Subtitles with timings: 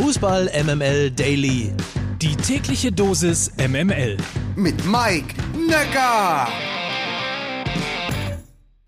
[0.00, 1.74] Fußball MML Daily.
[2.22, 4.16] Die tägliche Dosis MML.
[4.56, 5.34] Mit Mike
[5.68, 6.48] Necker.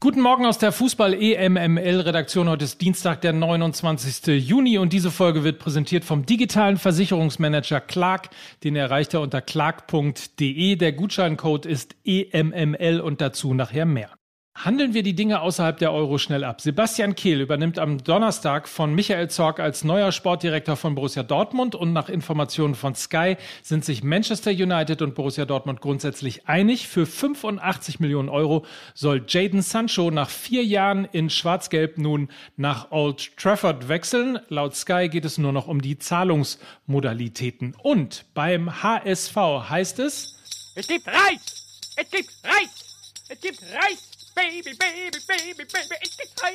[0.01, 2.49] Guten Morgen aus der Fußball-EMML-Redaktion.
[2.49, 4.43] Heute ist Dienstag, der 29.
[4.43, 8.31] Juni und diese Folge wird präsentiert vom digitalen Versicherungsmanager Clark.
[8.65, 10.77] Den erreicht er unter clark.de.
[10.77, 14.09] Der Gutscheincode ist EMML und dazu nachher mehr.
[14.55, 16.61] Handeln wir die Dinge außerhalb der Euro schnell ab.
[16.61, 21.95] Sebastian Kehl übernimmt am Donnerstag von Michael Zorg als neuer Sportdirektor von Borussia Dortmund und
[21.95, 26.87] nach Informationen von Sky sind sich Manchester United und Borussia Dortmund grundsätzlich einig.
[26.87, 33.37] Für 85 Millionen Euro soll Jaden Sancho nach vier Jahren in Schwarz-Gelb nun nach Old
[33.39, 34.39] Trafford wechseln.
[34.49, 37.75] Laut Sky geht es nur noch um die Zahlungsmodalitäten.
[37.83, 39.35] Und beim HSV
[39.71, 40.37] heißt es...
[40.75, 41.95] Es gibt Reis!
[41.97, 43.25] Es gibt Reis!
[43.29, 44.12] Es gibt Reis!
[44.35, 46.53] Baby, baby, baby, baby, ich bin frei.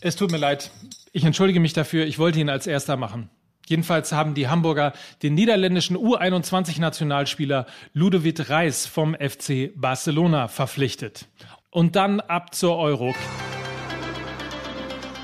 [0.00, 0.70] Es tut mir leid.
[1.12, 2.04] Ich entschuldige mich dafür.
[2.04, 3.30] Ich wollte ihn als erster machen.
[3.66, 11.26] Jedenfalls haben die Hamburger den niederländischen U21-Nationalspieler Ludovic Reis vom FC Barcelona verpflichtet.
[11.70, 13.14] Und dann ab zur Euro.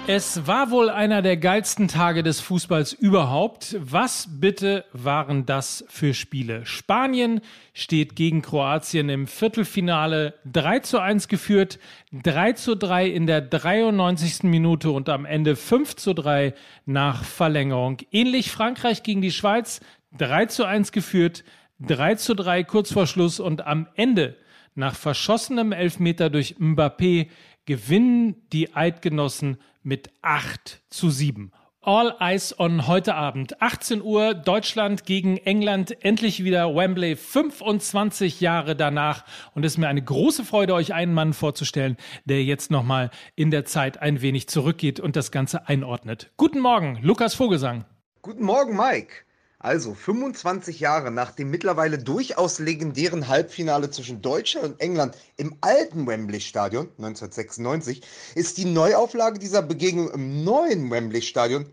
[0.07, 3.77] Es war wohl einer der geilsten Tage des Fußballs überhaupt.
[3.79, 6.67] Was bitte waren das für Spiele?
[6.67, 7.41] Spanien
[7.75, 11.79] steht gegen Kroatien im Viertelfinale 3 zu 1 geführt,
[12.13, 14.45] 3 zu 3 in der 93.
[14.45, 16.55] Minute und am Ende 5 zu 3
[16.87, 17.99] nach Verlängerung.
[18.11, 19.81] Ähnlich Frankreich gegen die Schweiz,
[20.19, 21.45] 3 zu 1 geführt,
[21.81, 24.37] 3 zu 3 kurz vor Schluss und am Ende
[24.81, 27.29] nach verschossenem Elfmeter durch Mbappé
[27.67, 31.53] gewinnen die Eidgenossen mit 8 zu 7.
[31.83, 33.63] All Eyes on heute Abend.
[33.63, 39.25] 18 Uhr, Deutschland gegen England, endlich wieder Wembley, 25 Jahre danach.
[39.55, 43.51] Und es ist mir eine große Freude, euch einen Mann vorzustellen, der jetzt nochmal in
[43.51, 46.33] der Zeit ein wenig zurückgeht und das Ganze einordnet.
[46.37, 47.87] Guten Morgen, Lukas Vogelsang.
[48.21, 49.25] Guten Morgen, Mike.
[49.63, 56.07] Also 25 Jahre nach dem mittlerweile durchaus legendären Halbfinale zwischen Deutschland und England im alten
[56.07, 58.01] Wembley Stadion 1996
[58.37, 61.67] ist die Neuauflage dieser Begegnung im neuen Wembley Stadion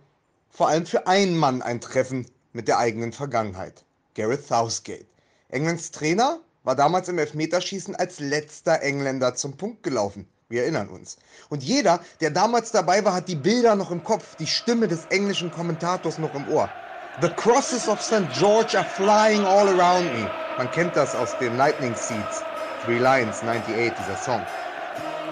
[0.49, 3.85] vor allem für einen Mann ein Treffen mit der eigenen Vergangenheit.
[4.15, 5.07] Gareth Southgate.
[5.47, 10.27] Englands Trainer war damals im Elfmeterschießen als letzter Engländer zum Punkt gelaufen.
[10.49, 11.15] Wir erinnern uns.
[11.47, 15.05] Und jeder, der damals dabei war, hat die Bilder noch im Kopf, die Stimme des
[15.05, 16.77] englischen Kommentators noch im Ohr.
[17.19, 18.31] The crosses of St.
[18.31, 20.29] George are flying all around me.
[20.59, 22.43] Man kennt das aus dem Lightning Seeds.
[22.85, 24.45] Three Lions, 98, dieser Song.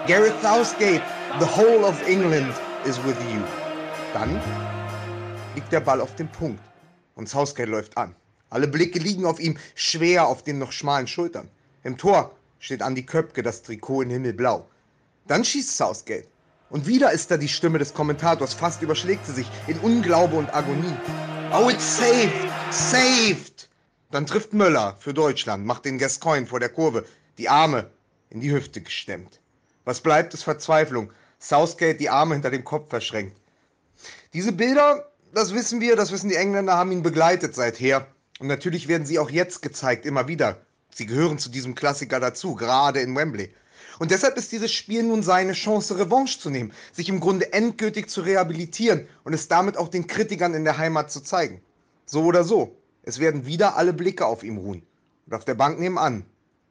[0.08, 1.00] Gareth Southgate,
[1.38, 2.52] the whole of England
[2.84, 3.40] is with you.
[4.12, 4.40] Dann
[5.54, 6.60] liegt der Ball auf dem Punkt
[7.14, 8.16] und Southgate läuft an.
[8.50, 11.48] Alle Blicke liegen auf ihm, schwer auf den noch schmalen Schultern.
[11.84, 14.66] Im Tor steht Andy Köpke, das Trikot in Himmelblau.
[15.28, 16.26] Dann schießt Southgate.
[16.68, 20.52] Und wieder ist da die Stimme des Kommentators, fast überschlägt sie sich in Unglaube und
[20.52, 20.96] Agonie.
[21.52, 22.32] Oh, it's saved!
[22.72, 23.68] Saved!
[24.10, 27.04] Dann trifft Möller für Deutschland, macht den Gascoigne vor der Kurve,
[27.38, 27.90] die Arme
[28.30, 29.40] in die Hüfte gestemmt.
[29.84, 31.12] Was bleibt, ist Verzweiflung.
[31.38, 33.36] Southgate die Arme hinter dem Kopf verschränkt.
[34.32, 38.08] Diese Bilder, das wissen wir, das wissen die Engländer, haben ihn begleitet seither.
[38.40, 40.60] Und natürlich werden sie auch jetzt gezeigt, immer wieder.
[40.90, 43.54] Sie gehören zu diesem Klassiker dazu, gerade in Wembley.
[43.98, 48.08] Und deshalb ist dieses Spiel nun seine Chance, Revanche zu nehmen, sich im Grunde endgültig
[48.08, 51.60] zu rehabilitieren und es damit auch den Kritikern in der Heimat zu zeigen.
[52.04, 54.82] So oder so, es werden wieder alle Blicke auf ihm ruhen.
[55.26, 56.24] Und auf der Bank nebenan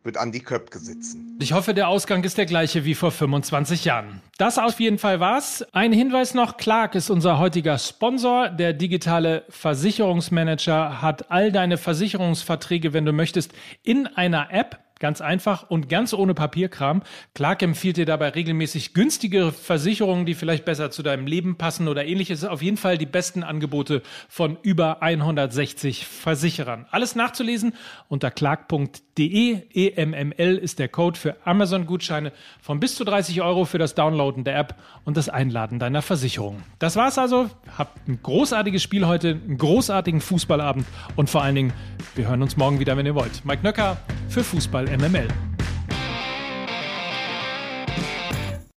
[0.05, 1.37] wird Andi Köpke sitzen.
[1.41, 4.21] Ich hoffe, der Ausgang ist der gleiche wie vor 25 Jahren.
[4.37, 5.65] Das auf jeden Fall war's.
[5.73, 8.49] Ein Hinweis noch, Clark ist unser heutiger Sponsor.
[8.49, 13.51] Der digitale Versicherungsmanager hat all deine Versicherungsverträge, wenn du möchtest,
[13.83, 14.84] in einer App.
[14.99, 17.03] Ganz einfach und ganz ohne Papierkram.
[17.33, 22.05] Clark empfiehlt dir dabei regelmäßig günstige Versicherungen, die vielleicht besser zu deinem Leben passen oder
[22.05, 22.45] ähnliches.
[22.45, 26.85] Auf jeden Fall die besten Angebote von über 160 Versicherern.
[26.91, 27.73] Alles nachzulesen
[28.07, 28.95] unter clark.de.
[29.73, 34.57] EMML ist der Code für Amazon-Gutscheine von bis zu 30 Euro für das Downloaden der
[34.57, 36.63] App und das Einladen deiner Versicherung.
[36.79, 37.49] Das war's also.
[37.77, 40.85] Habt ein großartiges Spiel heute, einen großartigen Fußballabend
[41.17, 41.73] und vor allen Dingen,
[42.15, 43.43] wir hören uns morgen wieder, wenn ihr wollt.
[43.43, 43.97] Mike Nöcker
[44.29, 45.54] für Fußball MML.